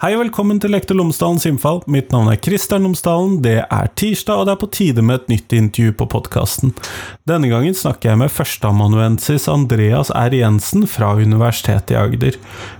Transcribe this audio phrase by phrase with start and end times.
[0.00, 1.82] Hei og velkommen til Lektor Lomsdalens innfall.
[1.92, 3.34] Mitt navn er Kristian Lomsdalen.
[3.44, 6.72] Det er tirsdag, og det er på tide med et nytt intervju på podkasten.
[7.28, 10.38] Denne gangen snakker jeg med førsteamanuensis Andreas R.
[10.38, 12.38] Jensen fra Universitetet i Agder.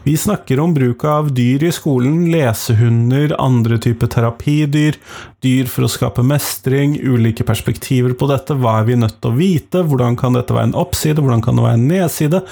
[0.09, 4.97] Vi snakker om bruk av dyr i skolen, lesehunder, andre typer terapidyr,
[5.45, 9.39] dyr for å skape mestring, ulike perspektiver på dette, hva er vi nødt til å
[9.39, 12.43] vite, hvordan kan dette være en oppside, hvordan kan det være en nedside,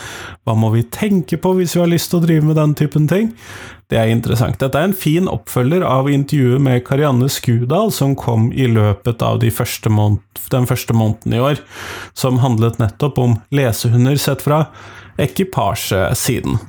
[0.48, 3.08] hva må vi tenke på hvis vi har lyst til å drive med den typen
[3.10, 3.34] ting?
[3.88, 4.58] Det er interessant.
[4.60, 9.40] Dette er en fin oppfølger av intervjuet med Karianne Skudal, som kom i løpet av
[9.40, 9.88] de første
[10.52, 11.60] den første måneden i år,
[12.16, 14.66] som handlet nettopp om lesehunder sett fra
[15.20, 16.60] ekvipasjesiden.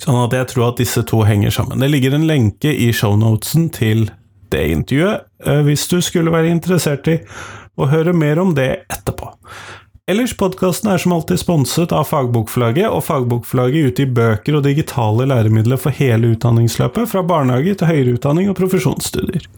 [0.00, 1.80] Sånn at jeg tror at disse to henger sammen.
[1.80, 4.08] Det ligger en lenke i shownotesen til
[4.54, 7.20] det intervjuet, eh, hvis du skulle være interessert i
[7.76, 9.34] å høre mer om det etterpå.
[10.04, 15.80] Ellers, podkasten er som alltid sponset av Fagbokforlaget, og Fagbokforlaget utgir bøker og digitale læremidler
[15.80, 19.48] for hele utdanningsløpet, fra barnehage til høyere utdanning og profesjonsstudier.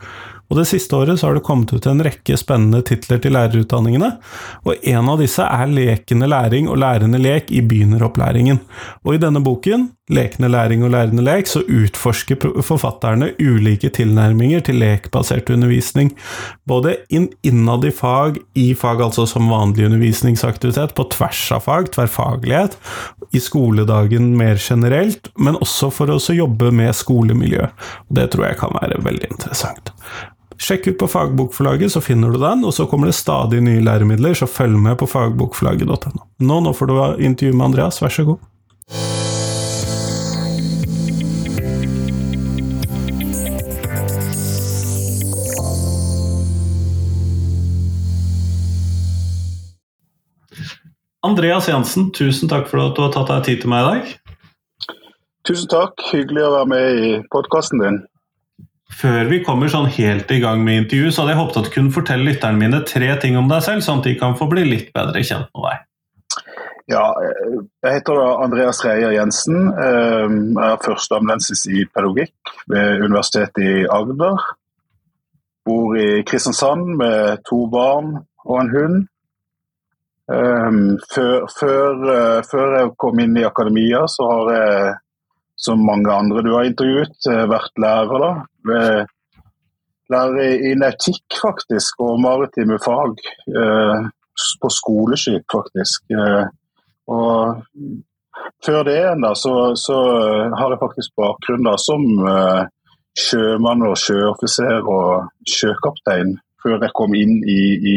[0.46, 4.12] Og Det siste året så har det kommet ut en rekke spennende titler til lærerutdanningene,
[4.62, 8.60] og en av disse er Lekende læring og lærende lek i begynneropplæringen.
[9.02, 14.78] Og i denne boken, Lekende læring og lærende lek, så utforsker forfatterne ulike tilnærminger til
[14.78, 16.12] lekbasert undervisning,
[16.62, 22.78] både innad i fag, i fag altså som vanlig undervisningsaktivitet, på tvers av fag, tverrfaglighet,
[23.34, 27.66] i skoledagen mer generelt, men også for å jobbe med skolemiljø.
[28.06, 29.90] Det tror jeg kan være veldig interessant.
[30.56, 34.38] Sjekk ut på Fagbokforlaget, så finner du den, og så kommer det stadig nye læremidler,
[34.38, 36.28] så følg med på fagbokforlaget.no.
[36.46, 39.34] Nå, nå får du intervju med Andreas, vær så god.
[51.26, 54.12] Andreas Jansen, tusen takk for at du har tatt deg tid til meg i dag.
[55.46, 57.98] Tusen takk, hyggelig å være med i podkasten din.
[58.96, 61.72] Før vi kommer sånn helt i gang med intervju, så hadde jeg håpet at du
[61.74, 64.62] kunne fortelle lytterne mine tre ting om deg selv, sånn at de kan få bli
[64.68, 65.82] litt bedre kjent med deg.
[66.86, 67.02] Ja,
[67.82, 69.72] jeg heter Andreas Reier Jensen.
[69.74, 74.38] Jeg er førsteamanuensis i pedagogikk ved Universitetet i Agder.
[75.66, 79.04] Bor i Kristiansand med to barn og en hund.
[80.26, 82.00] Før, før,
[82.42, 84.94] før jeg kom inn i akademia, så har jeg
[85.56, 88.24] som mange andre du har intervjuet, eh, vært lærer.
[88.24, 89.06] da.
[90.12, 93.16] Lærer i nautikk, faktisk, og maritime fag.
[93.48, 94.06] Uh,
[94.62, 96.04] på skoleskip, faktisk.
[96.12, 96.44] Uh,
[97.08, 97.62] og
[98.66, 99.96] før det igjen, da, så, så,
[100.58, 102.04] har jeg faktisk bakgrunn da, som
[103.16, 107.60] sjømann og sjøoffiser og sjøkaptein før jeg kom inn i,
[107.94, 107.96] i,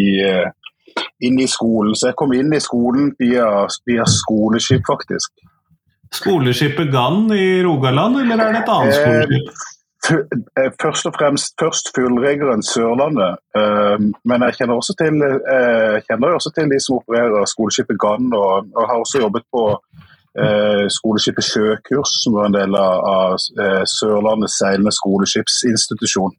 [1.19, 1.95] inn i skolen.
[1.95, 3.47] Så jeg kom inn i skolen via,
[3.89, 5.33] via skoleskip, faktisk.
[6.15, 9.67] Skoleskipet Gann i Rogaland, eller er det et annet skoleskip?
[10.09, 16.37] Eh, først og fremst først fullreggeren Sørlandet, eh, men jeg kjenner også til, jeg kjenner
[16.37, 19.65] også til de som opererer skoleskipet Gann, og, og har også jobbet på
[20.95, 23.33] skoleskipet Sjøkurs, som var en del av
[23.91, 26.35] Sørlandets seilende skoleskipsinstitusjon.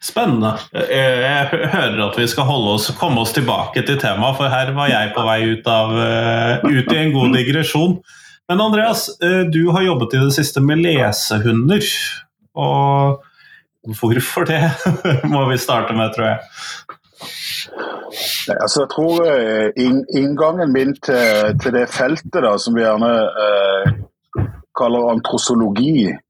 [0.00, 0.54] Spennende.
[0.72, 5.12] Jeg hører at vi skal oss, komme oss tilbake til temaet, for her var jeg
[5.12, 5.92] på vei ut, av,
[6.64, 7.98] ut i en god digresjon.
[8.50, 11.84] Men Andreas, eh, du har jobbet i det siste med lesehunder.
[12.58, 13.20] Og
[14.00, 14.62] hvorfor det,
[15.32, 16.40] må vi starte med, tror jeg.
[18.56, 19.68] Altså, jeg tror eh,
[20.18, 23.12] inngangen min til, til det feltet da, som vi gjerne
[23.44, 23.94] eh,
[24.80, 26.29] kaller antrosologi, Eh,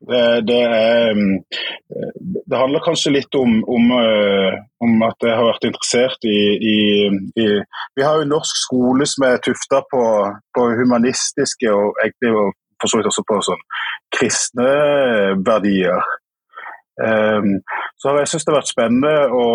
[0.00, 1.44] det, er, mm,
[2.46, 6.40] det, handler kanskje litt om, om, eh, om, at jeg har vært interessert i,
[6.72, 6.76] i,
[7.40, 7.46] i,
[7.96, 10.04] Vi har jo norsk skole som er tufta på,
[10.54, 13.66] på, humanistiske og egentlig for så vidt også på sånn
[14.12, 14.70] kristne
[15.46, 16.14] verdier.
[16.96, 17.58] Um,
[18.00, 19.46] så har jeg syntes det har vært spennende å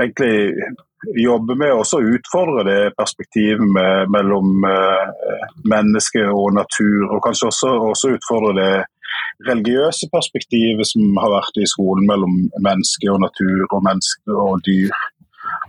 [0.00, 0.72] egentlig
[1.20, 3.62] jobbe med å utfordre det perspektivet
[4.12, 4.64] mellom
[5.68, 8.72] menneske og natur, og kanskje også, også utfordre det
[9.46, 14.94] religiøse perspektivet som har vært i skolen mellom menneske og natur og menneske og dyr.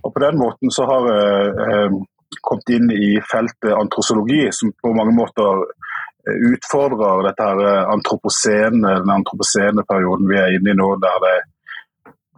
[0.03, 1.99] Og På den måten så har jeg eh,
[2.45, 9.15] kommet inn i feltet antrosologi, som på mange måter eh, utfordrer dette her antroposene, den
[9.19, 11.35] antropocene perioden vi er inne i nå, der det,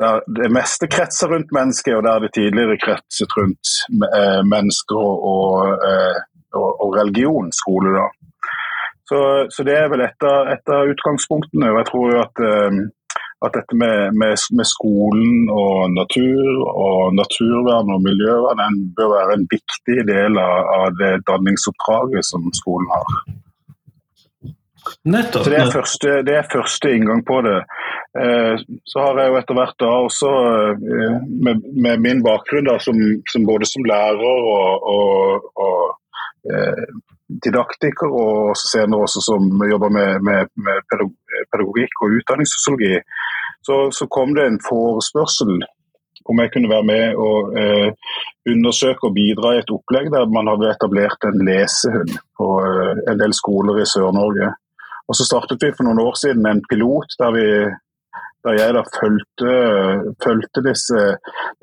[0.02, 3.76] der det meste kretser rundt mennesket, og der det tidligere kretset rundt
[4.50, 5.78] mennesker og,
[6.58, 7.94] og, og religion, skole.
[8.00, 8.10] da.
[9.12, 9.20] Så,
[9.52, 11.68] så, det er vel et av, et av utgangspunktene.
[11.68, 12.42] og jeg tror jo at,
[12.72, 12.78] um,
[13.44, 19.48] at dette med, med, med, skolen og natur og naturvern og miljøvern bør være en
[19.52, 23.20] viktig del av, av det danningsoppdraget som skolen har.
[25.12, 25.44] Nettopp.
[25.44, 27.60] Så det er, første, det er første inngang på det.
[28.24, 28.56] Eh,
[28.88, 30.32] så har jeg jo etter hvert da også,
[30.72, 32.98] eh, med, med min bakgrunn da, som,
[33.32, 35.84] som både som lærer og, og, og
[36.48, 36.88] eh,
[37.44, 40.88] didaktiker, og senere også som jobber med, med, med
[41.52, 42.96] pedagogikk og utdanningssosiologi,
[43.66, 45.62] så, så, kom det en forespørsel
[46.30, 47.90] om jeg kunne være med og eh,
[48.54, 53.22] undersøke og bidra i et opplegg der man hadde etablert en lesehund på eh, en
[53.22, 54.52] del skoler i Sør-Norge.
[55.10, 57.48] Og Så startet vi for noen år siden en pilot der, vi,
[58.46, 59.56] der jeg da fulgte,
[60.24, 61.02] fulgte disse,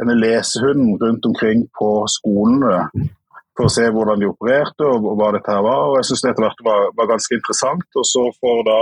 [0.00, 2.74] denne lesehunden rundt omkring på skolene
[3.58, 5.90] for å se hvordan de opererte og, og hva dette her var.
[5.90, 7.86] Og Jeg syns det etter hvert var, var, ganske interessant.
[7.98, 8.78] Og så for da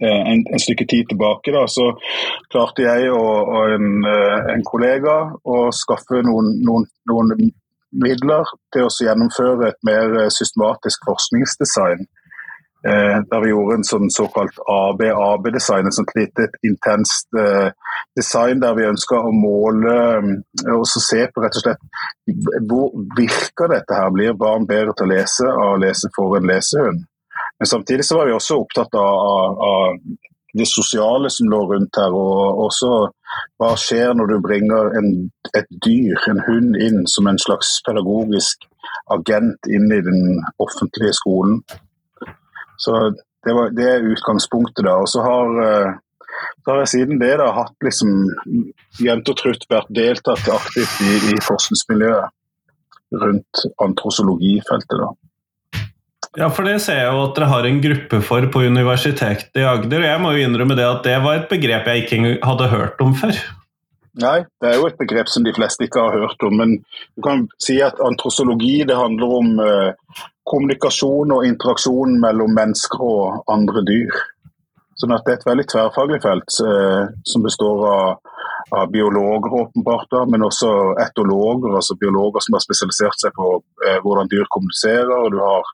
[0.00, 1.90] eh, en, en, stykke tid tilbake da, så
[2.52, 7.52] klarte jeg og, og en, eh, en, kollega å skaffe noen, noen, noen
[8.00, 12.19] midler til å gjennomføre et mer systematisk forskningsdesign Eh,
[12.82, 17.68] der vi gjorde en sånn såkalt AB-AB-design, et sånt lite intenst eh,
[18.16, 23.74] design der vi ønska å måle eh, og se på rett og slett hvor virker
[23.74, 24.08] dette her.
[24.14, 27.04] Blir barn bedre til å lese av å lese for en lesehund?
[27.60, 29.98] Men samtidig så var vi også opptatt av, av
[30.56, 32.14] det sosiale som lå rundt her.
[32.16, 32.92] Og også
[33.60, 35.10] hva skjer når du bringer en,
[35.56, 38.64] et dyr, en hund, inn som en slags pedagogisk
[39.12, 41.60] agent inn i den offentlige skolen.
[42.80, 42.96] Så
[43.44, 44.84] det, var, det er utgangspunktet.
[44.86, 44.96] da.
[45.00, 45.94] Og så har, eh,
[46.64, 48.12] så har jeg siden det da hatt liksom
[49.00, 52.36] jevnt og trutt vært deltatt aktivt i, i forskningsmiljøet
[53.20, 54.96] rundt antrosologifeltet.
[55.02, 55.10] da.
[56.38, 59.64] Ja, for det ser jeg jo at dere har en gruppe for på Universitetet i
[59.66, 60.04] Agder.
[60.04, 63.02] og Jeg må jo innrømme det at det var et begrep jeg ikke hadde hørt
[63.02, 63.40] om før.
[64.20, 66.54] Nei, det er jo et begrep som de fleste ikke har hørt om.
[66.58, 66.76] Men
[67.16, 73.50] du kan si at antrosologi det handler om eh, kommunikasjon og interaksjon mellom mennesker og
[73.52, 74.20] andre dyr.
[75.00, 78.32] Sånn at Det er et veldig tverrfaglig felt eh, som består av,
[78.76, 80.70] av biologer, åpenbart, men også
[81.00, 83.52] etologer, altså biologer som har spesialisert seg på
[83.86, 85.30] eh, hvordan dyr kommuniserer.
[85.32, 85.64] Du har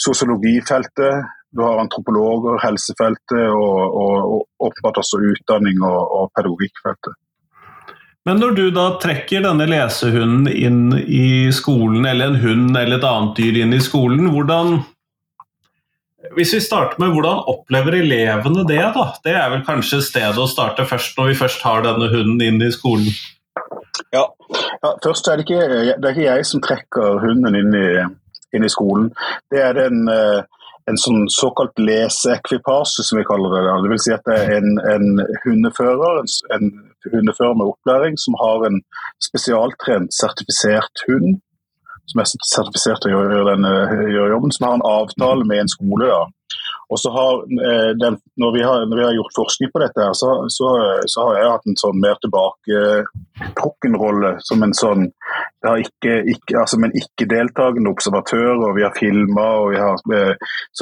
[0.00, 7.16] sosiologifeltet, du har antropologer, helsefeltet og, og, og åpenbart også utdanning og, og pedagogikkfeltet.
[8.28, 13.06] Men når du da trekker denne lesehunden inn i skolen, eller en hund eller et
[13.08, 14.80] annet dyr inn i skolen, hvordan
[16.36, 19.06] Hvis vi starter med hvordan opplever elevene det, da?
[19.24, 22.60] Det er vel kanskje stedet å starte først, når vi først har denne hunden inn
[22.62, 23.08] i skolen?
[24.14, 24.28] Ja,
[24.84, 27.88] ja først er det, ikke, det er ikke jeg som trekker hunden inn i,
[28.54, 29.08] inn i skolen.
[29.50, 30.44] Det er den uh,
[30.90, 33.64] en sånn såkalt leseekvipasje, som vi kaller det.
[33.66, 36.22] Det vil si at det er en, en hundefører,
[36.54, 36.70] en
[37.08, 38.80] hundefører med opplæring som har en
[39.22, 41.40] spesialtrent, sertifisert hund,
[42.10, 43.66] som er sertifisert til å gjøre, den,
[44.14, 46.10] gjøre jobben, som har en avtale med en skole.
[46.10, 46.24] da,
[46.90, 47.34] og så har,
[47.70, 50.70] eh, den, når, vi har, når, vi har, gjort forskning på dette, her, så, så,
[51.12, 54.32] så har jeg hatt en sånn mer tilbaketrukken rolle.
[54.46, 55.06] Som en sånn
[55.84, 59.46] ikke, ikke, altså en ikke-deltakende observatør, og vi har filma.
[59.70, 60.34] Eh,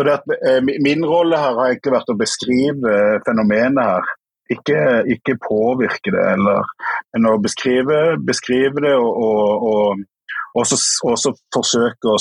[0.08, 2.96] det at, eh, min rolle her har egentlig vært å beskrive
[3.28, 4.14] fenomenet her.
[4.48, 4.78] Ikke,
[5.12, 6.70] ikke påvirke det, eller,
[7.12, 12.16] men å beskrive, beskrive det og, og, og også, også forsøke å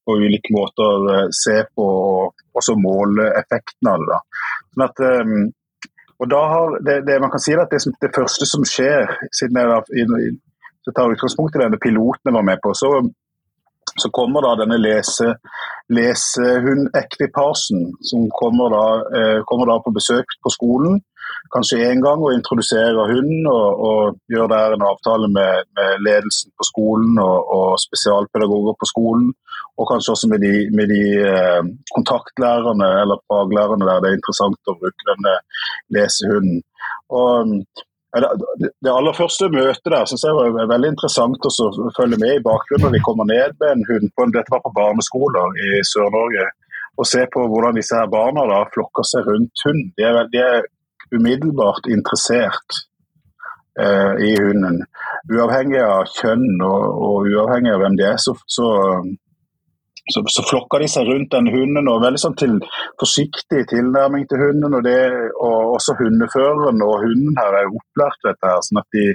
[0.00, 1.86] på ulike måter eh, se på
[2.56, 4.20] og måle effekten av det.
[4.72, 5.46] Sånn at, um,
[6.16, 9.60] og da har det, det, man kan si at det, det første som skjer, siden
[9.60, 10.32] jeg
[10.86, 12.88] så tar utgangspunkt i denne piloten jeg var med på, så,
[13.96, 15.34] så kommer da denne lese,
[15.96, 18.86] lesehundekvipasjen som kommer da,
[19.18, 21.00] eh, kommer da, på besøk på skolen
[21.54, 26.52] kanskje én gang og introduserer hunden og, og, gjør der en avtale med, med ledelsen
[26.58, 29.28] på skolen og, og, spesialpedagoger på skolen.
[29.78, 31.02] Og kanskje også med de, med de
[31.32, 31.62] eh,
[31.96, 35.34] kontaktlærerne eller faglærerne der det er interessant å bruke denne
[35.96, 36.62] lesehunden.
[37.20, 37.58] Og,
[38.22, 42.94] det aller første møtet der synes jeg var veldig interessant å følge med i bakgrunnen
[42.94, 44.12] vi kommer ned med en hund.
[44.14, 46.46] på Dette var på barneskoler i Sør-Norge.
[46.96, 49.82] Og se på hvordan disse her barna da flokker seg rundt hund.
[49.98, 50.68] De er, de er
[51.12, 52.80] umiddelbart interessert
[53.80, 54.80] eh, i hunden.
[55.32, 58.70] Uavhengig av kjønn og, og, uavhengig av hvem de er, så, så,
[60.12, 61.88] så, så flokker de seg rundt den hunden.
[61.90, 62.58] og Veldig sånn til,
[63.00, 64.76] forsiktig tilnærming til hunden.
[64.78, 64.98] og, det,
[65.36, 68.52] og Også hundeføreren og hunden her er opplært dette.
[68.52, 69.08] her, sånn at de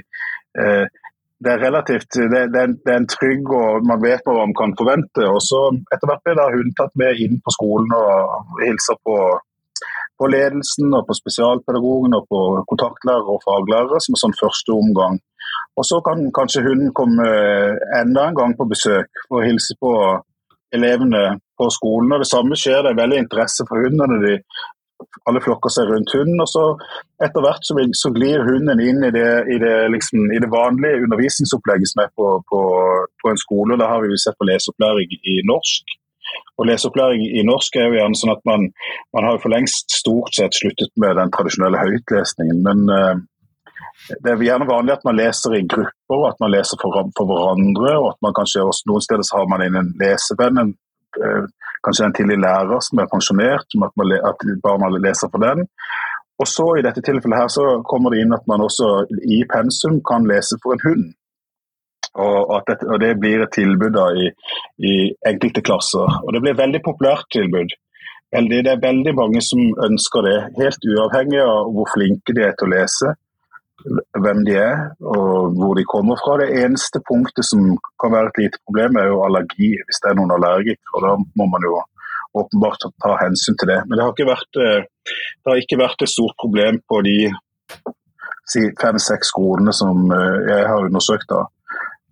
[0.62, 0.84] eh,
[1.42, 4.36] det er relativt, det, det, er en, det, er en, trygg og man vet hva
[4.44, 5.24] man kan forvente.
[5.26, 9.16] og så Etter hvert blir da hunden tatt med inn på skolen og hilser på
[10.22, 15.16] på ledelsen og på spesialpedagogen og på kontaktlærere og faglærere som er sånn første omgang.
[15.78, 17.26] Og Så kan kanskje hunden komme
[18.00, 19.92] enda en gang på besøk og hilse på
[20.76, 22.12] elevene på skolen.
[22.12, 24.20] og Det samme skjer, det er veldig interesse for hundene.
[24.26, 24.36] de
[25.28, 26.40] alle flokker seg rundt hunden.
[26.42, 26.64] og så
[27.22, 31.02] Etter hvert så, så glir hunden inn i det, i, det, liksom, i det, vanlige
[31.06, 32.60] undervisningsopplegget som er på, på,
[33.22, 33.78] på en skole.
[33.80, 35.98] Da har vi sett på leseopplæring i norsk.
[36.60, 38.68] Og Leseopplæring i norsk er jo gjerne sånn at man,
[39.16, 42.60] man har for lengst stort sett sluttet med den tradisjonelle høytlesningen.
[42.66, 43.14] Men uh,
[44.24, 47.96] det er gjerne vanlig at man leser i grupper, at man leser for, for hverandre.
[47.98, 50.72] og at man kanskje også Noen steder så har man inn en lesevenn, en,
[51.22, 51.44] uh,
[51.86, 55.66] kanskje en tidlig lærer som er pensjonert, at, man, at barna leser for den.
[56.42, 58.88] Og så I dette tilfellet her så kommer det inn at man også
[59.36, 61.10] i pensum kan lese for en hund.
[62.12, 64.26] Og, det, og det blir et tilbud da, i,
[64.84, 64.94] i,
[65.28, 66.18] enkelte klasser.
[66.24, 67.72] Og det blir et veldig populært tilbud.
[68.32, 72.68] Det er veldig mange som ønsker det, helt uavhengig av hvor flinke de er til
[72.68, 73.14] å lese,
[74.24, 76.38] hvem de er og hvor de kommer fra.
[76.40, 77.72] Det eneste punktet som
[78.02, 81.04] kan være et lite problem, er jo allergi, hvis det er noen allergikere.
[81.06, 81.80] Da må man jo
[82.42, 83.80] åpenbart ta hensyn til det.
[83.86, 87.16] Men det har ikke vært, det har ikke vært et stort problem på de
[88.48, 91.28] si, fem-seks skolene som eh, jeg har undersøkt.
[91.30, 91.44] da.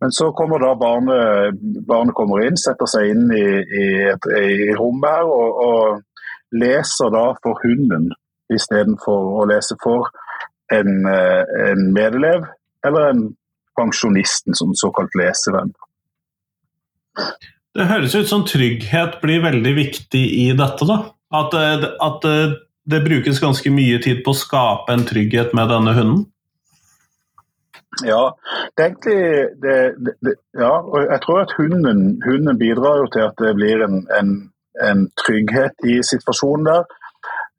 [0.00, 3.46] Men så kommer da barnet, barnet kommer inn, setter seg inn i,
[3.82, 6.06] i, et, i rommet her og, og,
[6.50, 8.08] leser da for hunden
[8.50, 10.08] istedenfor å lese for
[10.74, 11.06] en,
[11.66, 12.46] en medelev
[12.86, 13.22] eller en
[13.78, 15.72] pensjonisten som såkalt lesevenn.
[17.74, 20.86] Det høres ut som trygghet blir veldig viktig i dette.
[20.88, 20.98] da.
[21.30, 22.26] At, at
[22.90, 26.22] det brukes ganske mye tid på å skape en trygghet med denne hunden?
[28.06, 28.22] Ja,
[28.76, 29.16] det er egentlig
[29.62, 33.82] det, det, det, ja, og jeg tror at hunden, hunden, bidrar til at det blir
[33.84, 34.30] en, en,
[34.86, 36.86] en trygghet i situasjonen der.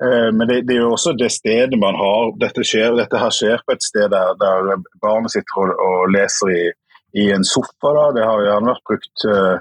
[0.02, 3.62] Eh, men det, er jo også det stedet man har Dette, skjer, dette her skjer
[3.66, 6.66] på et sted der, der barnet sitter og, og leser i,
[7.22, 7.94] i, en sofa.
[7.98, 8.10] Da.
[8.18, 9.58] Det har gjerne vært brukt uh,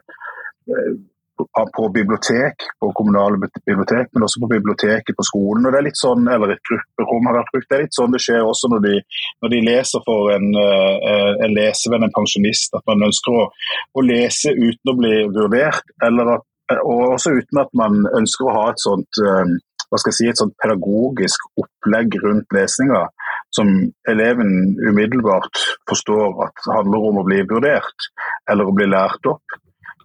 [1.77, 5.65] på bibliotek, på kommunale bibliotek, men også på biblioteket på skolen.
[5.67, 7.69] og det er litt sånn, eller et grupperom har vært brukt.
[7.69, 8.99] Det er litt sånn det skjer også når de,
[9.43, 12.77] når de leser for en, uh, en, lesevenn, en pensjonist.
[12.81, 13.49] At man ønsker å,
[13.93, 16.47] å lese uten å bli vurdert, eller at,
[16.79, 19.55] og også uten at man ønsker å ha et sånt eh,
[19.91, 23.07] hva skal jeg si, et sånt pedagogisk opplegg rundt lesninga
[23.55, 23.71] som
[24.09, 24.53] eleven
[24.87, 28.11] umiddelbart forstår at handler om å bli vurdert
[28.51, 29.59] eller å bli lært opp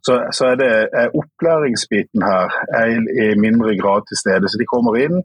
[0.05, 4.49] så, så er det er opplæringsbiten her er i, i, mindre grad til stede.
[4.49, 5.17] Så De kommer inn,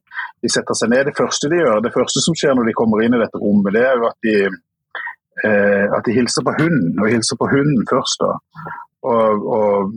[0.43, 1.05] de setter seg ned.
[1.09, 3.75] Det første de gjør, det første som skjer når de kommer inn i dette rommet,
[3.77, 4.37] det er jo at de,
[5.45, 8.25] eh, at de hilser på hunden, og hilser på hunden først.
[8.25, 8.33] da.
[9.13, 9.93] Og, og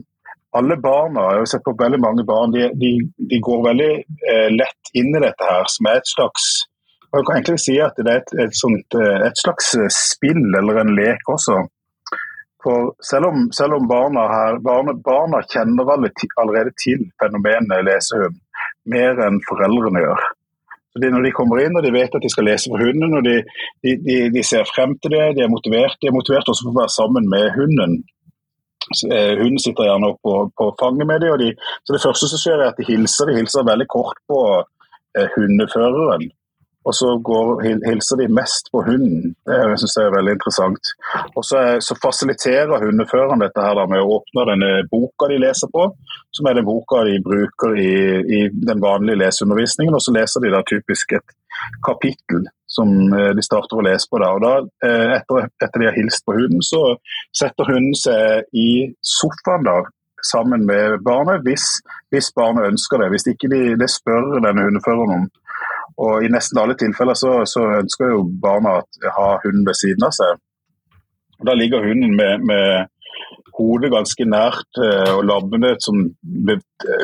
[0.58, 2.92] alle barna, jeg har sett på veldig mange barn, de, de,
[3.32, 3.92] de går veldig
[4.34, 6.52] eh, lett inn i dette her, som er et slags
[7.14, 10.80] jeg kan egentlig si at det er et, et, sånt, eh, et slags spill eller
[10.82, 11.60] en lek også.
[12.64, 18.40] For selv om, selv om barna, her, barna, barna, kjenner allerede til fenomenet lesehund
[18.90, 20.24] mer enn foreldrene gjør.
[20.94, 23.26] Fordi når de kommer inn og de vet at de skal lese for hunden, og
[23.26, 23.40] de,
[23.84, 25.98] de, de ser frem til det, de er motivert.
[26.02, 27.96] De er motivert også for å være sammen med hunden.
[29.12, 31.58] Eh, hunden sitter gjerne opp på, på fanget med dem.
[31.84, 33.30] så Det første som skjer er at de hilser.
[33.30, 34.40] De hilser veldig kort på
[35.18, 36.32] eh, hundeføreren.
[36.84, 39.30] Og så går, hilser de mest på hunden.
[39.48, 40.90] Det jeg synes jeg er veldig interessant.
[41.32, 45.72] Og så, så fasiliterer hundeføreren dette her da, med å åpne denne boka de leser
[45.72, 45.86] på,
[46.36, 47.94] som er den boka de bruker i,
[48.40, 49.96] i den vanlige leseundervisningen.
[49.96, 51.38] Og så leser de da typisk et
[51.88, 54.22] kapittel som eh, de starter å lese på.
[54.24, 54.32] Da.
[54.36, 54.54] Og da,
[54.88, 56.82] eh, etter, etter de har hilst på hunden, så
[57.36, 58.70] setter hunden seg i
[59.16, 59.78] sofaen da,
[60.24, 61.66] sammen med barnet, hvis,
[62.14, 63.12] hvis barnet ønsker det.
[63.14, 65.30] Hvis ikke de, det spør denne hundeføreren om.
[66.04, 70.08] Og I nesten alle tilfeller så, så ønsker jo barna å ha hunden ved siden
[70.08, 70.40] av seg.
[71.42, 72.93] Og Da ligger hunden med, med
[73.58, 76.00] hodet ganske nært eh, og labbene som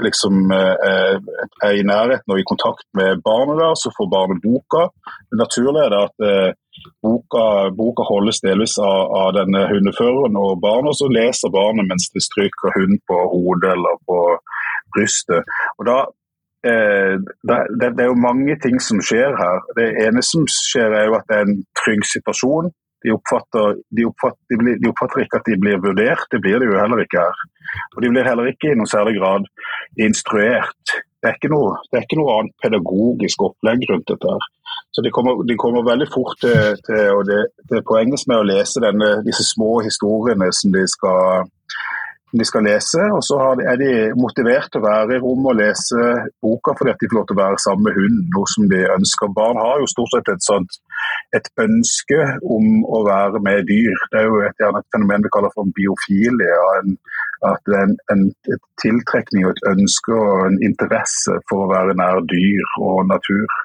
[0.05, 1.15] liksom eh,
[1.65, 3.59] er i nærheten og i kontakt med barnet.
[3.61, 4.89] der, Så får barnet boka.
[5.29, 6.51] Det naturlige er at eh,
[7.05, 7.45] boka,
[7.81, 12.23] boka holdes delvis av, av denne hundeføreren og barnet, og så leser barnet mens det
[12.25, 14.19] stryker hunden på hodet eller på
[14.95, 15.45] brystet.
[15.77, 15.99] Og da
[16.67, 17.15] Eh,
[17.79, 19.59] det, er jo mange ting som skjer her.
[19.77, 22.67] Det ene som skjer, er jo at det er en trygg situasjon.
[23.05, 26.79] De oppfatter, de, oppfatter, de, oppfatter, ikke at de blir vurdert, det blir de jo
[26.79, 27.43] heller ikke her.
[27.95, 29.47] Og De blir heller ikke i noen særlig grad
[30.01, 30.95] instruert.
[31.19, 34.33] Det er ikke noe, er ikke noe annet pedagogisk opplegg rundt dette.
[34.35, 34.75] her.
[34.95, 37.39] Så De kommer, de kommer veldig fort til, til og det,
[37.71, 41.47] det poenget med å lese denne, disse små historiene som de skal
[42.31, 43.37] de skal lese, og så
[43.71, 46.01] er de motivert til å være i rommet og lese
[46.43, 48.81] boka fordi at de får lov til å være sammen med hunden, noe som de
[48.95, 49.31] ønsker.
[49.39, 50.77] Barn har jo stort sett et, sånt,
[51.37, 52.19] et ønske
[52.57, 54.03] om å være med dyr.
[54.11, 56.59] Det er jo et, et fenomen vi kaller for biofilia.
[56.81, 56.99] En,
[57.49, 61.71] at det er en, en et tiltrekning og et ønske og en interesse for å
[61.71, 63.55] være nær dyr og natur.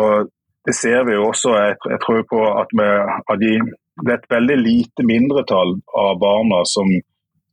[0.00, 0.30] Og
[0.66, 1.52] det ser vi jo også.
[1.60, 2.88] Jeg, jeg tror på at vi,
[3.20, 3.52] av de,
[4.00, 6.88] det er et veldig lite mindretall av barna som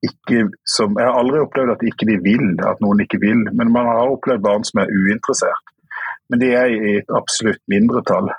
[0.04, 3.46] ikke som, Jeg har aldri opplevd at ikke de vil, at noen ikke vil.
[3.56, 5.72] Men man har opplevd barn som er uinteressert.
[6.30, 8.32] Men de er i et absolutt mindretall.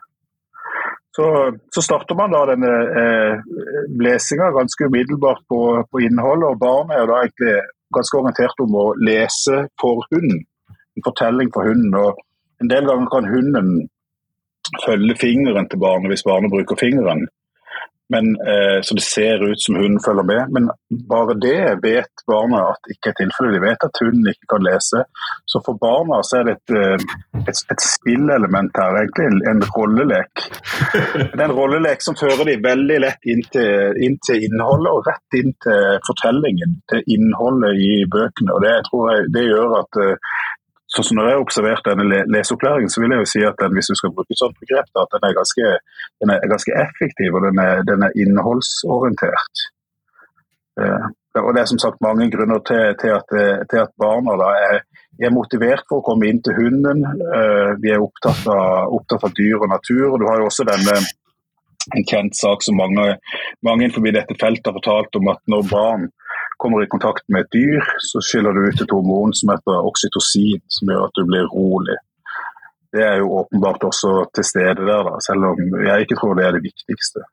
[1.14, 1.26] Så,
[1.74, 3.42] så starter man da denne eh,
[4.02, 6.50] lesinga ganske umiddelbart på, på innholdet.
[6.50, 7.54] Og barn er jo da egentlig
[7.94, 10.42] ganske orientert om å lese for hunden.
[10.98, 11.94] En fortelling for hunden.
[12.00, 12.18] Og
[12.62, 13.70] en del ganger kan hunden
[14.82, 17.28] følge fingeren til barnet hvis barnet bruker fingeren.
[18.12, 20.42] Men, eh, så det ser ut som hunden følger med.
[20.54, 20.64] Men
[21.08, 23.54] bare det vet barna at ikke er tilfellet.
[23.56, 25.04] De vet at hunden ikke kan lese.
[25.50, 27.06] Så for barna så er det et, eh,
[27.48, 30.44] et, et spillelement her, egentlig en rollelek.
[31.34, 35.08] Det er en rollelek som fører de veldig lett inn til, inn til innholdet og
[35.08, 36.76] rett inn til fortellingen.
[36.92, 38.52] Til innholdet i bøkene.
[38.54, 40.36] Og det, tror jeg, det gjør at eh,
[40.94, 43.74] sånn som når jeg har observert denne leseopplæringen, så vil jeg jo si at den,
[43.76, 45.72] hvis du skal bruke et sånt begrep, da, at den er ganske,
[46.22, 49.64] den er ganske effektiv og den er, den er innholdsorientert.
[50.80, 51.06] Eh,
[51.42, 53.32] og Det er som sagt mange grunner til, til, at,
[53.70, 54.80] til at, barna da er,
[55.18, 57.02] er, motivert for å komme inn til hunden.
[57.02, 60.12] Eh, de er opptatt av, opptatt av, dyr og natur.
[60.12, 60.94] og Du har jo også denne
[61.92, 63.16] en kjent sak som mange,
[63.66, 66.06] mange innenfor dette feltet har fortalt om at når barn
[66.62, 70.62] kommer i kontakt med et dyr, så skiller du ut et hormon som heter oksytocin,
[70.72, 71.96] som gjør at du blir rolig.
[72.94, 76.46] Det er jo åpenbart også til stede der, da, selv om jeg ikke tror det
[76.46, 77.24] er det viktigste.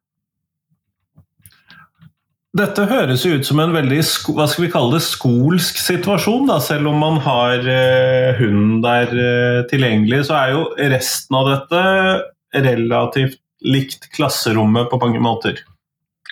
[2.52, 4.02] Dette høres ut som en veldig
[4.36, 6.50] hva skal vi kalle det, skolsk situasjon.
[6.50, 6.58] Da.
[6.60, 11.84] Selv om man har eh, hunden der eh, tilgjengelig, så er jo resten av dette
[12.66, 15.62] relativt likt klasserommet på mange måter.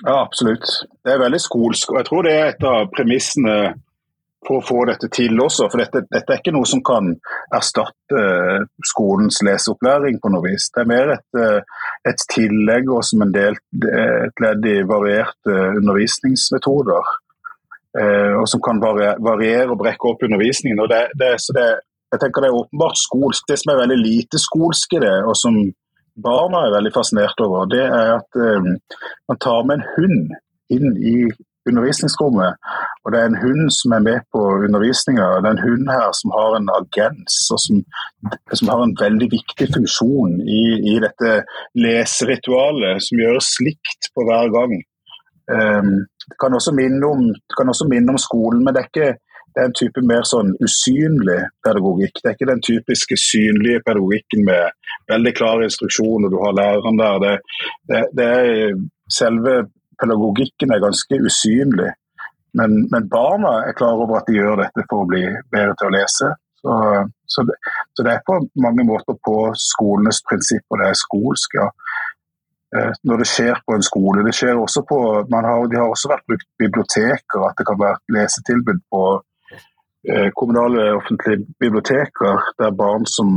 [0.06, 0.66] Ja, absolutt.
[1.04, 1.92] Det er veldig skolsk.
[1.92, 3.56] og Jeg tror det er et av premissene
[4.48, 5.68] for å få dette til også.
[5.72, 7.12] For dette, dette er ikke noe som kan
[7.56, 8.22] erstatte
[8.88, 10.70] skolens leseopplæring på noe vis.
[10.72, 11.42] Det er mer et,
[12.08, 13.60] et tillegg og som en del,
[13.90, 17.12] et ledd i varierte undervisningsmetoder.
[18.00, 20.80] Eh, og som kan variere og brekke opp undervisningen.
[20.80, 21.68] og det, det, det,
[22.14, 23.48] jeg tenker det er åpenbart skolsk.
[23.50, 25.58] Det som er veldig lite skolsk i det, og som
[26.24, 28.74] barna er veldig fascinert over, det er at um,
[29.30, 30.34] man tar med en hund
[30.76, 31.16] inn i
[31.70, 32.58] undervisningsrommet.
[33.04, 35.28] Og det er en hund som er med på undervisninga.
[35.42, 37.82] Det er en hund her som har en agens, og som,
[38.54, 41.36] som har en veldig viktig funksjon i, i, dette
[41.86, 44.78] leseritualet, som gjøres likt på hver gang.
[45.50, 45.96] Um,
[46.30, 47.26] det kan minne om,
[47.58, 49.14] kan også minne om skolen, men det er ikke
[49.54, 52.20] det er en type mer sånn usynlig pedagogikk.
[52.20, 57.24] Det er ikke den typiske synlige pedagogikken med veldig klare instruksjoner, du har læreren der.
[57.24, 58.76] Det, det, det er,
[59.12, 59.56] selve
[60.00, 61.90] pedagogikken er ganske usynlig.
[62.58, 65.22] Men, men, barna er klar over at de gjør dette for å bli
[65.54, 66.32] bedre til å lese.
[66.60, 66.76] Så,
[67.30, 67.56] så, det,
[67.96, 71.60] så det, er på mange måter på skolenes prinsipper det er skolsk.
[71.62, 71.70] ja
[72.76, 74.26] eh, når det skjer på en skole.
[74.28, 75.00] Det skjer også på,
[75.32, 79.04] har, De har også vært brukt biblioteker, at det kan være lesetilbud på
[80.38, 83.34] kommunale offentlige biblioteker der barn som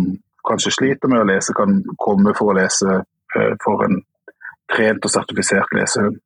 [0.49, 4.03] kanskje sliter med å lese, kan komme for å lese eh, for en
[4.73, 6.21] trent og sertifisert lesehund.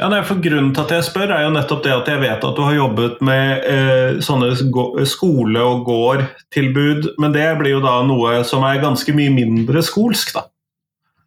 [0.00, 2.44] Ja, nei, for Grunnen til at jeg spør, er jo nettopp det at jeg vet
[2.46, 7.98] at du har jobbet med eh, sånne skole- og gårdtilbud, men det blir jo da
[8.08, 10.46] noe som er ganske mye mindre skolsk, da?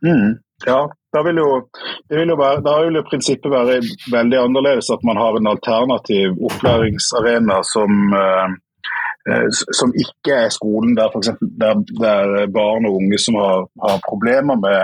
[0.04, 0.80] Mm, ja,
[1.14, 1.50] da vil, jo,
[2.10, 3.80] vil være, da vil jo prinsippet være
[4.16, 8.48] veldig annerledes at man har en alternativ opplæringsarena som, eh,
[9.30, 9.46] eh
[9.80, 11.74] som ikke er skolen, der, for eksempel, der,
[12.06, 14.82] der barn og unge som har, har problemer med,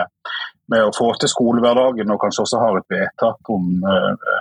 [0.72, 3.64] med, å få til skolehverdagen, og kanskje også har et vedtak om
[3.94, 4.38] eh,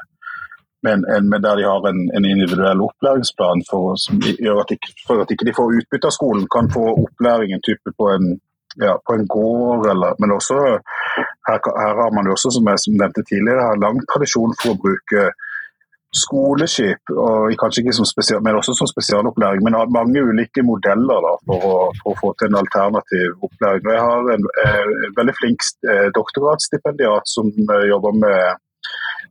[0.87, 5.25] men, en, der de har en, en individuell opplæringsplan for, som gjør at, de, for
[5.25, 8.37] at ikke de får utbytte av skolen, kan få opplæringen type på en
[8.77, 10.59] ja, på en gård, eller, men også
[11.49, 15.29] her, her, har man jo også, som jeg nevnte tidligere, lang tradisjon for å bruke
[16.17, 19.65] skoleskip, og kanskje ikke som spesial, men også som spesialopplæring.
[19.65, 23.85] Men har mange ulike modeller da, for, å, for, å, få til en alternativ opplæring.
[23.85, 28.65] Og jeg har en, en veldig flink eh, doktorgradsstipendiat som eh, jobber med,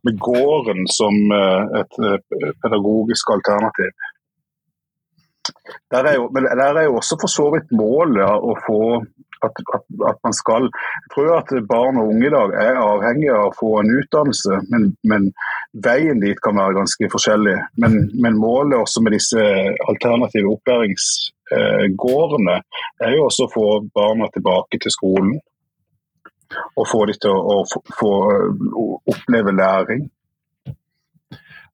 [0.06, 2.00] med gården som eh, et
[2.62, 4.06] pedagogisk alternativ.
[5.90, 8.82] Der er, jo, men der er jo også for så vidt målet å få
[9.46, 13.36] at, at, at, man skal Jeg tror at barn og unge i dag er avhengige
[13.36, 15.22] av å få en utdannelse, men, men
[15.86, 17.56] veien dit kan være ganske forskjellig.
[17.82, 19.42] Men, men målet også med disse
[19.88, 22.56] alternative opplæringsgårdene
[23.06, 25.32] er jo også å få barna tilbake til skolen.
[26.80, 27.62] Og få dem til å, å
[27.98, 28.12] få
[29.12, 30.02] oppleve læring.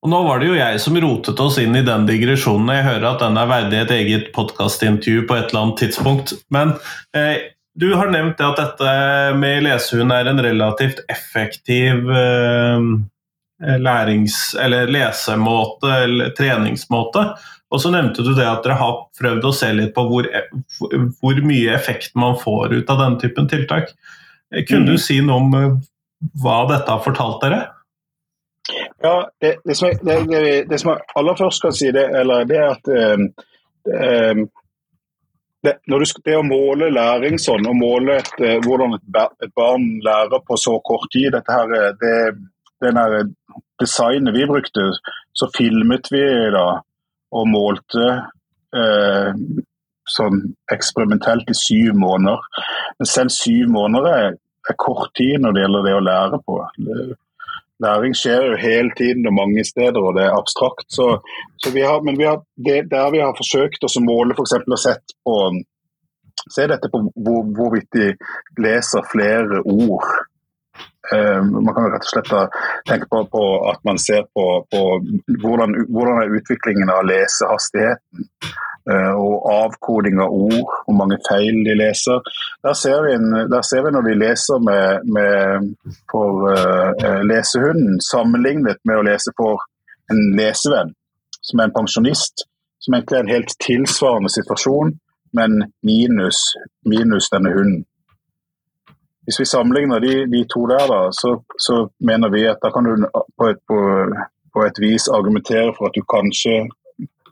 [0.05, 2.67] Og Nå var det jo jeg som rotet oss inn i den digresjonen.
[2.75, 6.35] Jeg hører at den er verdig et eget podkastintervju på et eller annet tidspunkt.
[6.53, 6.75] Men
[7.17, 8.91] eh, du har nevnt at dette
[9.39, 12.79] med lesehund er en relativt effektiv eh,
[13.81, 17.25] lærings- eller lesemåte eller treningsmåte.
[17.73, 20.27] Og så nevnte du det at dere har prøvd å se litt på hvor,
[21.19, 23.91] hvor mye effekt man får ut av denne typen tiltak.
[24.69, 25.01] Kunne du mm.
[25.01, 25.71] si noe om eh,
[26.43, 27.63] hva dette har fortalt dere?
[29.03, 32.47] Ja, det, det, som, jeg, det, det som, jeg, aller først skal si, det, eller,
[32.49, 33.27] det er at um,
[33.91, 34.45] um,
[35.65, 39.05] det, du, det, å måle læring sånn, og måle et, eh, hvordan et,
[39.43, 42.15] et, barn lærer på så kort tid dette her, eh, det,
[42.85, 42.99] den
[43.81, 44.89] designet vi brukte,
[45.35, 46.23] så filmet vi
[46.55, 46.67] da
[47.35, 48.05] og målte
[48.75, 49.31] eh,
[50.15, 52.41] sånn eksperimentelt i syv måneder.
[52.99, 56.59] Men selv syv måneder er, er, kort tid når det gjelder det å lære på.
[57.83, 60.87] Læring skjer jo hele tiden og mange steder, og det er abstrakt.
[60.97, 61.07] Så,
[61.59, 64.59] så vi har, men vi har, det, der vi har forsøkt å måle f.eks.
[64.63, 65.39] og sett på
[66.51, 68.11] Se dette på hvor, hvorvidt de
[68.61, 70.03] leser flere ord.
[71.13, 72.59] Um, man kan rett og slett
[72.89, 74.81] tenke på, på at man ser på, på
[75.41, 78.27] hvordan, hvordan, er utviklingen av lesehastigheten.
[78.91, 82.19] Eh, og avkoding av ord, hvor mange feil de leser.
[82.61, 85.71] Der ser vi, en, der ser vi når de leser med, med
[86.11, 89.63] for uh, lesehunden, sammenlignet med å lese for
[90.13, 90.91] en lesevenn,
[91.41, 92.45] som er en pensjonist,
[92.77, 94.93] som egentlig er en helt tilsvarende situasjon,
[95.33, 96.43] men minus,
[96.85, 97.81] minus denne hunden.
[99.25, 102.85] Hvis vi sammenligner de, de to der, da, så, så, mener vi at da kan
[102.85, 103.81] du på et, på,
[104.53, 106.59] på et vis argumentere for at du kanskje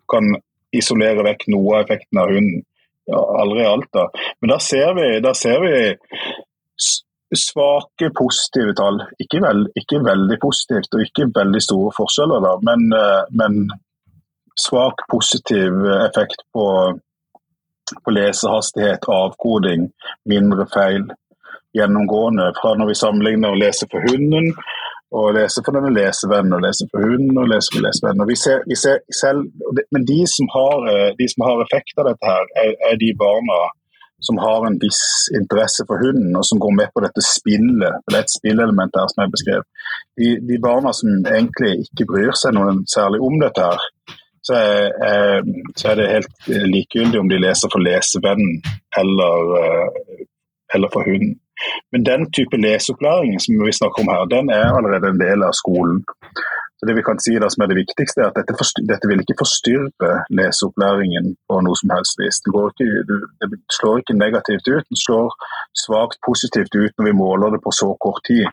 [0.10, 0.34] kan
[0.74, 2.64] isolere vekk noe av effekten av hunden.
[3.10, 4.08] Ja, aldri alt, da.
[4.42, 5.74] Men da ser vi, da ser vi
[7.36, 9.02] svake positive tall.
[9.20, 13.66] Ikke, vel, ikke, veldig positivt og ikke veldig store forskjeller, da, men, eh, men
[14.60, 16.68] svak positiv effekt på,
[18.06, 19.90] på lesehastighet, avkoding,
[20.30, 21.10] mindre feil
[21.74, 24.52] gjennomgående fra når vi sammenligner å lese for hunden
[25.14, 28.30] og lese for denne lesevennen, og lese for hunden og lese for lesevennen.
[28.32, 29.46] Vi ser, vi ser selv,
[29.94, 33.12] men de som, har, eh, de som har effekt av dette, her, er, er, de
[33.20, 33.60] barna
[34.24, 35.04] som har en viss
[35.40, 38.00] interesse for hunden, og som går med på dette spillet.
[38.02, 39.70] for Det er et spillelement her som jeg beskrev.
[40.18, 45.46] De, de, barna som egentlig ikke bryr seg noe særlig om dette, her, så er,
[45.80, 48.58] så er det helt likegyldig om de leser for lesevennen
[49.00, 50.26] eller, eh,
[50.76, 51.38] eller for hunden.
[51.92, 55.54] Men den type leseopplæring som vi snakker om her, den er allerede en del av
[55.62, 56.04] skolen.
[56.84, 59.22] Så det vi kan si da som er det viktigste, er at dette, dette vil
[59.24, 62.42] ikke forstyrre leseopplæringen på noe som helst vis.
[62.44, 63.06] Det, ikke,
[63.40, 65.30] det slår ikke negativt ut, det slår
[65.86, 68.50] svakt positivt ut når vi måler det på så kort tid.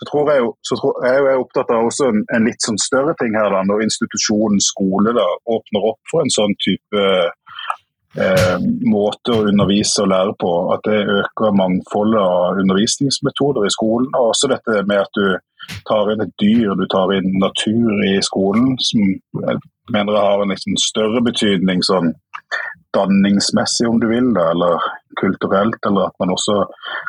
[0.00, 3.12] Så, tror jeg, så tror jeg er opptatt av også en, en, litt sånn større
[3.20, 7.04] ting her, da, når institusjonen skole da, åpner opp for en sånn type
[8.24, 8.56] eh,
[8.90, 10.52] måte å undervise og lære på.
[10.74, 14.10] At det øker mangfoldet av undervisningsmetoder i skolen.
[14.14, 15.26] Og også dette med at du
[15.88, 19.02] tar inn et dyr, du tar inn natur i skolen, som
[19.42, 19.58] jeg
[19.94, 22.12] mener har en liksom større betydning sånn
[22.96, 24.82] danningsmessig, om du vil, eller
[25.20, 25.78] kulturelt.
[25.88, 26.62] Eller at man også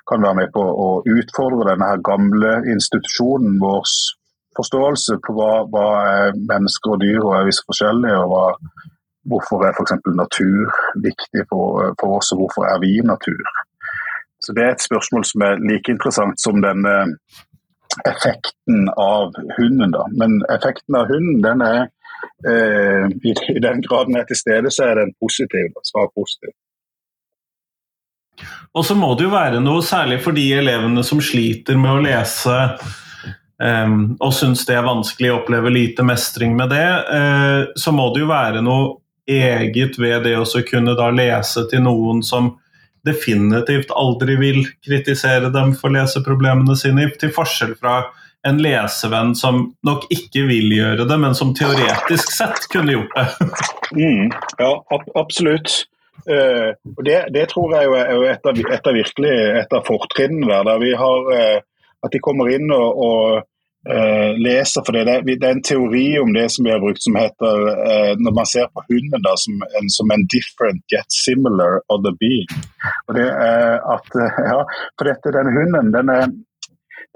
[0.09, 3.85] kan være med på å utfordre denne her gamle institusjonen vår
[4.57, 8.45] forståelse på hva, hva er mennesker og dyr og er visse forskjellige, og hva
[9.27, 9.95] Hvorfor er f.eks.
[10.15, 10.71] natur
[11.03, 13.43] viktig for, for, oss, og hvorfor er vi natur?
[14.43, 16.95] Så Det er et spørsmål som er like interessant som denne
[18.05, 19.91] effekten av hunden.
[19.91, 20.05] Da.
[20.21, 21.81] Men effekten av hunden, den er
[22.47, 25.73] eh, i, i, den grad den er til stede, så er den positiv.
[25.89, 26.53] Svar positiv.
[28.77, 32.03] Og så må det jo være noe særlig for de elevene som sliter med å
[32.05, 32.57] lese
[33.57, 38.11] um, og syns det er vanskelig, å oppleve lite mestring med det, uh, så må
[38.13, 42.55] det jo være noe eget ved det å kunne da lese til noen som
[43.07, 48.01] definitivt aldri vil kritisere dem for leseproblemene sine, til forskjell fra
[48.47, 53.27] en lesevenn som nok ikke vil gjøre det, men som teoretisk sett kunne gjort det.
[53.97, 54.71] Mm, ja,
[55.15, 55.83] absolutt.
[56.27, 56.73] Uh,
[57.05, 60.65] det, det, tror jeg er et av, et av virkelig et av fortrinnene der.
[60.67, 61.59] der vi har uh,
[62.03, 63.45] At de kommer inn og, og
[64.37, 64.83] leser.
[64.85, 68.13] for det, det, er en teori om det som vi har brukt som heter uh,
[68.19, 72.51] Når man ser på hunden da, som, en, som en different yet similar other being.
[73.07, 74.19] Og det er at,
[74.51, 74.59] ja,
[74.97, 76.27] for dette, denne hunden den er,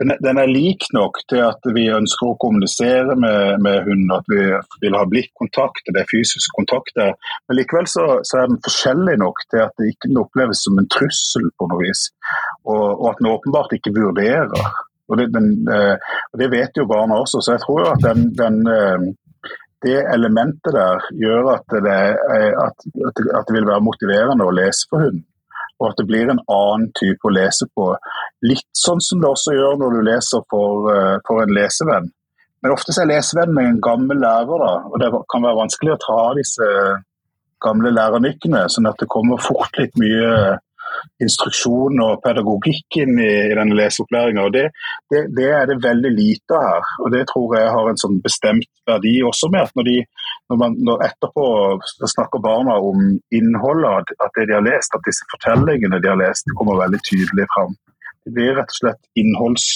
[0.01, 4.29] den, den, er lik nok til at vi ønsker å kommunisere med, med hunden, at
[4.31, 4.41] vi
[4.81, 7.13] vil ha blikkontakt, det er fysisk kontakt der.
[7.47, 10.89] Men likevel så, så, er den forskjellig nok til at det ikke oppleves som en
[10.95, 12.07] trussel på noe vis.
[12.65, 14.71] Og, og at den åpenbart ikke vurderer.
[15.11, 15.95] Og det, den, eh,
[16.31, 19.09] og det, vet jo barna også, så jeg tror at den, den eh,
[19.81, 21.99] det elementet der gjør at det,
[22.63, 25.25] at, at det, vil være motiverende å lese for hunden
[25.81, 27.87] og at det blir en annen type å lese på.
[28.45, 32.11] Litt sånn som det også gjør når du leser for, eh, for en lesevenn.
[32.61, 36.01] Men ofte er lesevenn med en gammel lærer, da, og det kan være vanskelig å
[36.03, 36.67] ta disse
[37.65, 40.59] gamle lærernykkene, sånn at det kommer fort litt mye
[41.23, 44.47] instruksjon og pedagogikken i, i denne leseopplæringa.
[44.55, 44.65] Det,
[45.13, 46.89] det, det, er det veldig lite her.
[47.03, 49.97] og Det tror jeg har en sånn bestemt verdi også med at når, de,
[50.49, 51.45] når, man, når etterpå
[52.15, 53.05] snakker barna om
[53.37, 57.47] innholdet av det de har lest, at disse fortellingene de har lest, kommer veldig tydelig
[57.55, 57.77] fram.
[58.25, 59.67] Det blir rett og slett innholds,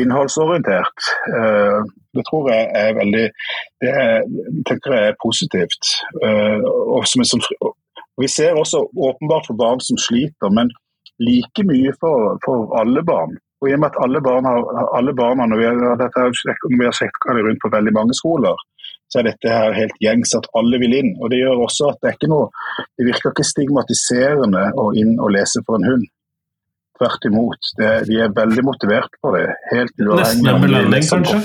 [0.00, 1.10] innholdsorientert.
[1.36, 1.80] Eh,
[2.16, 3.26] det tror jeg er veldig
[3.82, 4.24] det er,
[4.66, 5.92] tenker jeg er positivt.
[6.24, 7.46] Eh, og som en sånn
[8.22, 10.72] vi ser også åpenbart for barn som sliter, men
[11.20, 13.36] like mye for, for alle barn.
[13.60, 14.60] Og i og med at alle, barn har,
[14.96, 16.28] alle barna, når vi, har, dette,
[16.70, 18.56] når vi har sjekka det rundt på veldig mange skoler,
[19.10, 21.10] så er dette her helt gjengs at alle vil inn.
[21.18, 22.48] Og Det gjør også at det er ikke noe,
[22.96, 26.08] det virker ikke stigmatiserende å inn og lese for en hund.
[27.00, 27.70] Tvert imot.
[27.80, 29.46] Det, de er veldig motivert på det.
[29.72, 31.40] helt Nesten en belønning, kanskje?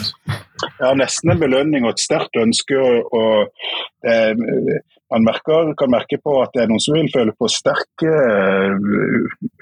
[0.79, 2.79] Ja, nesten en belønning og et sterkt ønske.
[2.79, 4.81] Og, og det,
[5.15, 8.73] man merker, kan merke på at det er noen som vil føle på sterk uh,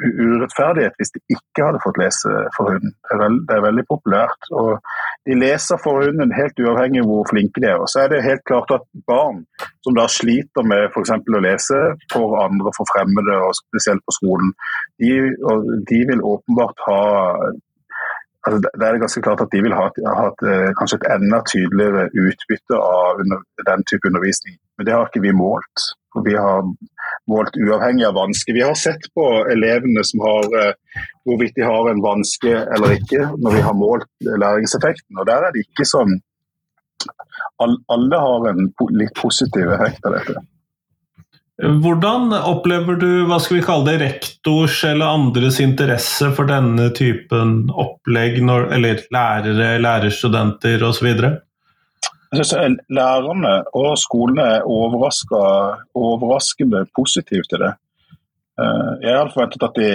[0.01, 2.95] urettferdighet hvis de ikke hadde fått lese for hunden.
[2.97, 4.49] Det er, veld, det er, veldig populært.
[4.57, 4.71] og
[5.29, 7.81] De leser for hunden helt uavhengig av hvor flinke de er.
[7.83, 9.43] Og så er det helt klart at barn
[9.85, 11.13] som da sliter med f.eks.
[11.13, 11.81] å lese
[12.13, 14.55] for andre, for fremmede, og spesielt på skolen,
[15.03, 15.13] de,
[15.91, 17.01] de vil åpenbart ha
[18.45, 21.39] altså, det er ganske klart at de vil ha, ha et, eh, kanskje et enda
[21.49, 24.57] tydeligere utbytte av under, den type undervisning.
[24.77, 25.87] Men det har ikke vi målt.
[26.25, 26.61] Vi har
[27.31, 28.53] målt uavhengig av vanske.
[28.53, 33.25] Vi har sett på elevene som har eh, hvorvidt de har en vanske eller ikke,
[33.41, 34.09] når vi har målt
[34.45, 35.19] læringseffekten.
[35.19, 36.19] Og Der er det ikke sånn
[37.63, 40.41] Alle har en litt positiv effekt av dette.
[41.61, 47.69] Hvordan opplever du hva skal vi kalle det, rektors eller andres interesse for denne typen
[47.69, 51.05] opplegg, når, eller lærere, lærerstudenter osv.?
[52.33, 57.77] Lærerne og skolene er overraskende positive til det.
[58.57, 59.89] Eh, jeg hadde forventet at, de,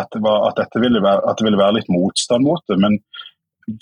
[0.00, 2.96] at, det var, at, ville være, at, det ville være litt motstand mot det, men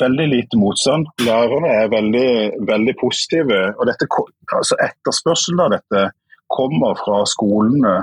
[0.03, 1.07] veldig lite motstand.
[1.23, 3.79] Lærerne er veldig, veldig positive.
[3.79, 4.07] og dette,
[4.51, 6.11] altså Etterspørselen av dette
[6.51, 7.97] kommer fra skolene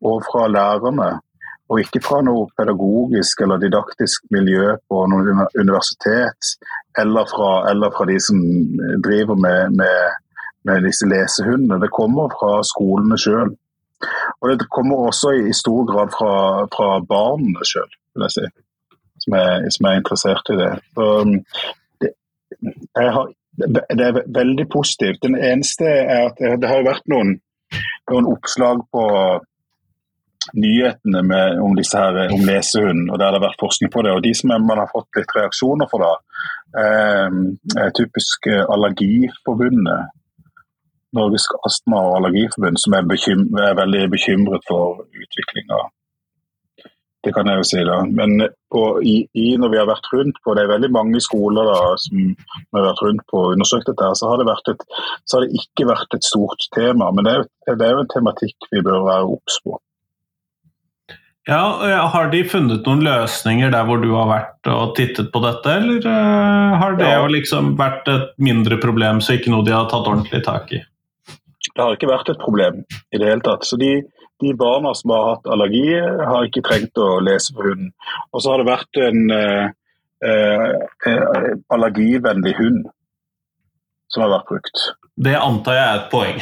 [0.00, 1.10] og fra lærerne,
[1.70, 6.54] og ikke fra noe pedagogisk eller didaktisk miljø på noe universitet,
[6.98, 8.40] eller fra, eller fra de som
[9.04, 10.16] driver med, med,
[10.66, 11.78] med disse lesehundene.
[11.82, 13.52] Det kommer fra skolene sjøl.
[14.40, 16.34] Og det kommer også i, stor grad fra,
[16.74, 18.46] fra barna sjøl, vil jeg si,
[19.26, 20.70] som er, som er, interessert i det.
[20.96, 21.06] Så,
[22.00, 22.10] det,
[22.96, 23.30] har,
[23.76, 25.22] det er veldig positivt.
[25.22, 27.36] Den eneste er at det har vært noen
[28.10, 29.04] noen oppslag på
[30.56, 34.14] nyhetene med, om, disse her, om lesehund, og der det har vært forskning på det.
[34.16, 36.40] og De som man har fått litt reaksjoner for, da,
[36.82, 37.38] eh,
[37.84, 40.16] er typisk Allergiforbundet.
[41.12, 45.80] Norges astma- og allergiforbund, som er, bekym er veldig bekymret for utviklinga
[47.24, 47.82] det kan jeg jo si.
[47.84, 47.98] da.
[48.16, 51.68] Men på, i, i, når vi har vært rundt på, det er veldig mange skoler
[51.68, 54.88] da, som vi har vært rundt på og undersøkt dette, så har, det et,
[55.28, 57.10] så har, det ikke vært et stort tema.
[57.12, 59.76] Men det er, det er jo en tematikk vi bør være obs på.
[61.48, 65.72] Ja, Har de funnet noen løsninger der hvor du har vært og tittet på dette,
[65.80, 67.24] eller uh, har det ja.
[67.32, 70.82] liksom vært et mindre problem, så ikke noe de har tatt ordentlig tak i?
[71.64, 73.64] Det har ikke vært et problem i det hele tatt.
[73.66, 73.96] Så de,
[74.40, 77.92] de barna som har hatt allergi, har ikke trengt å lese for hunden.
[78.32, 79.66] Og så har det vært en eh,
[80.30, 82.88] eh, allergivennlig hund
[84.10, 84.86] som har vært brukt.
[85.20, 86.38] Det antar jeg er et poeng.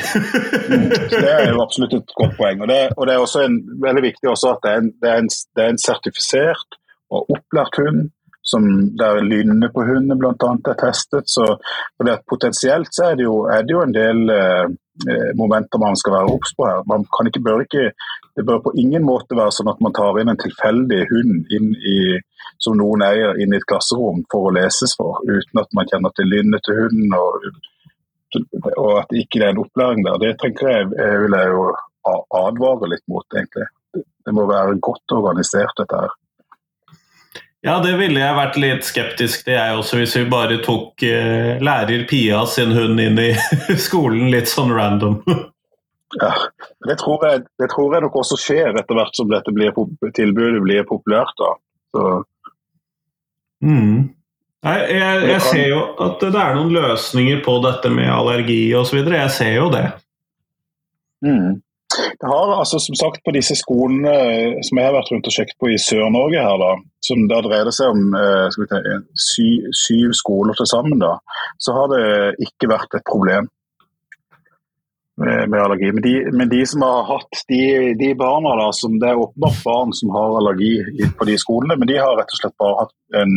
[1.22, 2.62] det er jo absolutt et godt poeng.
[2.62, 5.11] Og det, og det er også en, veldig viktig også at det er en, det
[5.11, 6.78] er en, det er en sertifisert
[7.12, 8.08] og opplært hund
[8.48, 8.64] som
[8.96, 10.52] der lynnet på hundene bl.a.
[10.70, 11.28] er testet.
[11.28, 11.58] Så
[12.30, 14.66] Potensielt så er det jo, er det jo en del Eh,
[15.38, 16.82] momenter man skal være obs på her.
[16.90, 17.84] Man kan ikke, bør ikke,
[18.37, 21.72] det bør på ingen måte være sånn at man tar inn en tilfeldig hund inn
[21.76, 21.98] i,
[22.62, 26.14] som noen eier inn i et klasserom for å leses for, uten at man kjenner
[26.16, 27.48] til lynnet til hunden og,
[28.76, 30.20] og at det ikke er en opplæring der.
[30.22, 31.68] Det tenker jeg, jeg eh, vil jeg jo
[32.38, 33.68] advare litt mot, egentlig.
[33.94, 36.16] Det må være godt organisert, dette her.
[37.66, 41.57] Ja, det ville jeg vært litt skeptisk til, jeg også, hvis vi bare tok eh,
[41.59, 43.33] lærer Pia sin hund inn i
[43.87, 45.18] skolen litt sånn random.
[46.21, 46.31] ja,
[46.87, 49.75] det tror, jeg, det tror, jeg, nok også skjer etter hvert som dette blir,
[50.14, 51.35] tilbudet blir populært.
[51.42, 51.51] da.
[51.97, 52.07] Så.
[53.66, 54.14] Mm.
[54.62, 59.03] Jeg, jeg, jeg, ser jo at det er noen løsninger på dette med allergi osv.
[59.03, 59.88] Jeg ser jo det.
[61.27, 61.59] Mm.
[62.20, 65.34] Det har altså som sagt på disse skolene eh, som jeg har vært rundt og
[65.34, 66.72] sjekket på i Sør-Norge, her da,
[67.04, 68.80] som da dreier det seg om eh, ta,
[69.28, 71.16] syv, syv, skoler til sammen, da,
[71.62, 72.02] så har det
[72.48, 73.48] ikke vært et problem
[75.18, 75.90] med, med allergi.
[75.92, 77.62] Men de, men de, som har hatt de,
[77.98, 80.72] de barna da, som Det er åpenbart barn som har allergi
[81.18, 83.34] på de skolene, men de har rett og slett bare hatt en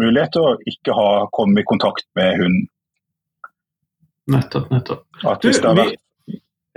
[0.00, 2.70] mulighet til å ikke ha kommet i kontakt med hunden.
[4.30, 5.04] Nettopp, nettopp.
[5.28, 6.00] At hvis det har vært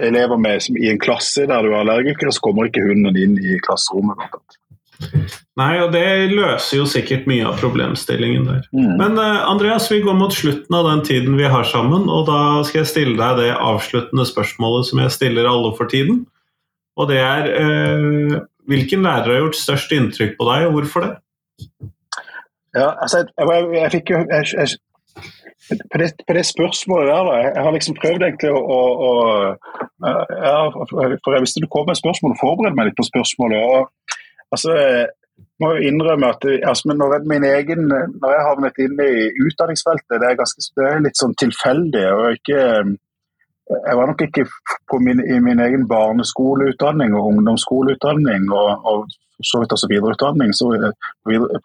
[0.02, 3.38] elever med som i en klasse der du er allergiker, så kommer ikke hunden inn
[3.42, 4.58] i klasserommet.
[5.58, 8.64] Nei, og det løser jo sikkert mye av problemstillingen der.
[8.74, 8.96] Mm.
[8.98, 12.40] Men uh, Andreas, vi går mot slutten av den tiden vi har sammen, og da
[12.66, 16.26] skal jeg stille deg det avsluttende spørsmålet som jeg stiller alle for tiden.
[16.98, 21.14] Og det er uh, hvilken lærer har gjort størst inntrykk på deg, og hvorfor det?
[22.78, 24.68] Ja, altså, jeg, jeg, jeg fikk jo jeg,
[25.68, 29.12] på det, på det, spørsmålet der, da, jeg har liksom prøvd egentlig å, å, å
[30.48, 33.64] ja, For jeg visste du kom med spørsmål, og forberedte meg litt på spørsmålet.
[33.64, 39.04] og altså, jeg må jo innrømme at altså, når, jeg, egen, når jeg havnet inn
[39.04, 39.12] i
[39.48, 42.08] utdanningsfeltet, det er, ganske, det er litt sånn tilfeldig.
[42.14, 42.64] og ikke
[43.68, 44.46] jeg var nok ikke
[45.04, 50.54] min, i min egen barneskoleutdanning og ungdomsskoleutdanning og, og så vidt også videreutdanning.
[50.56, 50.70] Så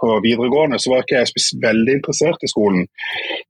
[0.03, 2.85] på videregående så var ikke jeg veldig interessert i skolen.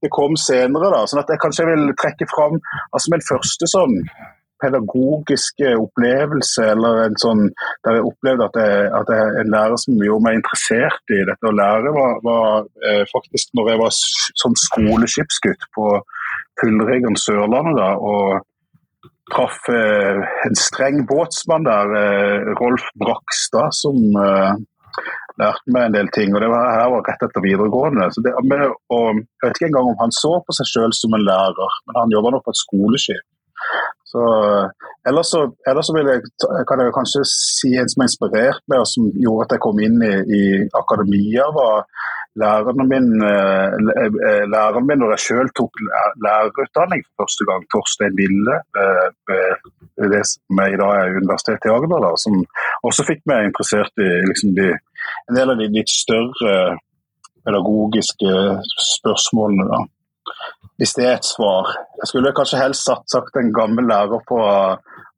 [0.02, 1.02] Det kom senere, da.
[1.08, 2.61] sånn at jeg kanskje vil trekke fram
[2.92, 3.98] altså min første sånn
[4.62, 7.48] pedagogiske opplevelse, eller en sånn
[7.82, 11.50] der jeg opplevde at, jeg, at jeg, en lærer som gjorde meg interessert i dette
[11.50, 13.96] å lære, var, var eh, faktisk når jeg var
[14.44, 15.88] som skoleskipsgutt på
[16.61, 17.80] Pullreggen Sørlandet.
[17.80, 18.46] da, og
[19.33, 24.53] traff eh, en streng båtsmann der, eh, Rolf Brakstad, som eh,
[25.40, 26.35] lærte meg en del ting.
[26.35, 28.09] og Det var, her var rett etter videregående.
[28.25, 28.33] Det,
[28.92, 32.01] og jeg vet ikke engang om han så på seg selv som en lærer, men
[32.03, 33.29] han jobba nå på et skoleskip.
[34.12, 34.23] Så,
[35.09, 36.21] ellers, så, ellers så jeg,
[36.68, 39.79] kan jeg kanskje si en som har inspirert meg, og som gjorde at jeg kom
[39.81, 40.42] inn i, i
[40.77, 41.87] akademia, var
[42.40, 45.73] læreren min, eh, eh, læreren min når jeg selv tok
[46.25, 49.09] lærerutdanning for første gang, Torstein Ville, eh,
[50.14, 52.35] det som i dag er Universitetet i Agder, som
[52.88, 54.68] også fikk meg interessert i liksom de,
[55.29, 56.55] en del av de litt større
[57.45, 58.33] pedagogiske
[58.95, 59.68] spørsmålene.
[59.73, 59.81] Da.
[60.79, 61.68] Hvis det er et svar.
[62.01, 64.38] Jeg skulle kanskje helst sagt en gammel lærer på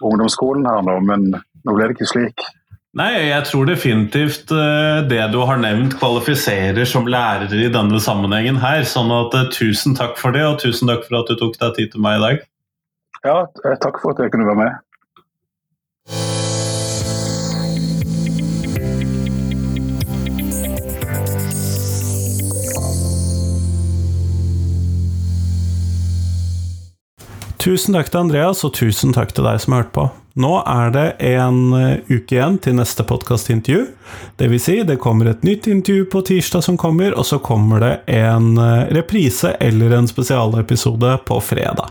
[0.09, 1.31] ungdomsskolen her nå, men
[1.65, 2.47] nå ble det ikke slik.
[2.95, 8.61] Nei, jeg tror definitivt eh, det du har nevnt kvalifiserer som lærer i denne sammenhengen
[8.63, 8.85] her.
[8.87, 11.75] Sånn at uh, tusen takk for det, og tusen takk for at du tok deg
[11.75, 12.45] tid til meg i dag.
[13.27, 14.79] Ja, eh, takk for at jeg kunne være med.
[27.65, 30.03] Tusen takk til Andreas, og tusen takk til deg som har hørt på.
[30.37, 33.87] Nå er det en eh, uke igjen til neste podkastintervju.
[34.37, 37.81] Det vil si, det kommer et nytt intervju på tirsdag som kommer, og så kommer
[37.81, 41.89] det en eh, reprise eller en spesialepisode på fredag.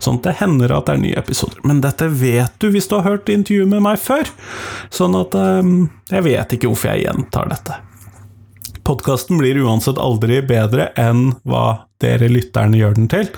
[0.00, 1.60] Sånn at det hender at det er nye episoder.
[1.68, 4.24] Men dette vet du hvis du har hørt intervjuet med meg før.
[4.88, 7.82] Sånn at um, jeg vet ikke hvorfor jeg gjentar dette.
[8.90, 13.28] Podkasten blir uansett aldri bedre enn hva dere lytterne gjør den til,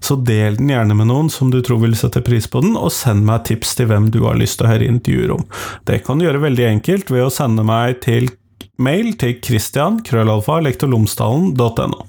[0.00, 2.94] så del den gjerne med noen som du tror vil sette pris på den, og
[2.96, 5.44] send meg tips til hvem du har lyst til å høre intervjuer om.
[5.84, 8.30] Det kan du gjøre veldig enkelt ved å sende meg til
[8.80, 12.06] mail til christian krøllalfa lektorlomsdalen.no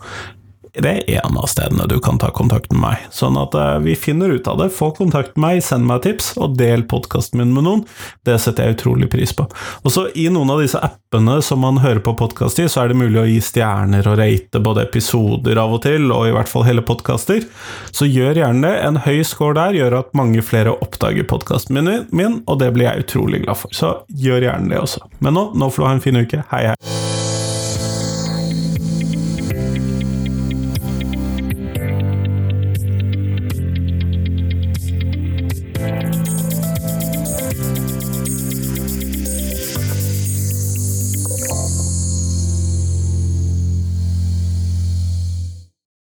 [0.82, 3.02] det er en av stedene du kan ta kontakt med meg.
[3.14, 4.72] Sånn at uh, vi finner ut av det.
[4.74, 7.84] Få kontakt med meg, send meg tips, og del podkasten min med noen.
[8.26, 9.46] Det setter jeg utrolig pris på.
[9.84, 12.94] Og så I noen av disse appene som man hører på podkast i, så er
[12.94, 16.50] det mulig å gi stjerner og rate både episoder av og til, og i hvert
[16.50, 17.46] fall hele podkaster.
[17.94, 18.74] Så gjør gjerne det.
[18.88, 23.06] En høy score der gjør at mange flere oppdager podkasten min, og det blir jeg
[23.06, 23.78] utrolig glad for.
[23.78, 25.06] Så gjør gjerne det også.
[25.22, 26.42] Men nå, nå får du ha en fin uke.
[26.50, 27.23] Hei, hei.